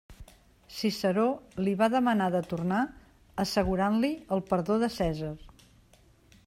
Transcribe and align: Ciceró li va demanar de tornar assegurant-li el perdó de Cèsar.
Ciceró 0.75 1.25
li 1.67 1.75
va 1.81 1.89
demanar 1.95 2.31
de 2.37 2.41
tornar 2.53 2.81
assegurant-li 3.45 4.13
el 4.37 4.41
perdó 4.55 4.81
de 4.85 4.93
Cèsar. 4.99 5.33